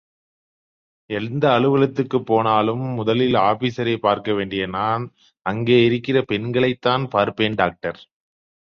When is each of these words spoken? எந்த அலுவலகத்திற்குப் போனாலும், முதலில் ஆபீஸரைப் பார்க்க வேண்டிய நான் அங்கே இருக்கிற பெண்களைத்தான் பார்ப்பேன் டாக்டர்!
எந்த 1.09 1.49
அலுவலகத்திற்குப் 1.51 2.25
போனாலும், 2.25 2.83
முதலில் 2.93 3.33
ஆபீஸரைப் 3.43 3.99
பார்க்க 3.99 4.33
வேண்டிய 4.33 4.65
நான் 4.69 5.05
அங்கே 5.45 5.83
இருக்கிற 5.83 6.25
பெண்களைத்தான் 6.27 7.07
பார்ப்பேன் 7.09 7.53
டாக்டர்! 7.55 8.01